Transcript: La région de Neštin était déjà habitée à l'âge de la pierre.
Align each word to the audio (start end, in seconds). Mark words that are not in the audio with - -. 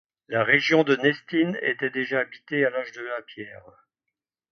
La 0.29 0.43
région 0.43 0.83
de 0.83 0.95
Neštin 0.95 1.53
était 1.61 1.91
déjà 1.91 2.21
habitée 2.21 2.65
à 2.65 2.71
l'âge 2.71 2.91
de 2.93 3.01
la 3.03 3.21
pierre. 3.21 3.85